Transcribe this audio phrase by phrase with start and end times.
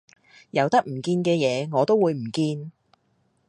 [0.49, 2.71] 有得唔見嘅嘢我都會唔見